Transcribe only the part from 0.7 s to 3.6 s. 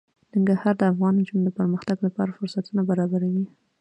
د افغان نجونو د پرمختګ لپاره فرصتونه برابروي.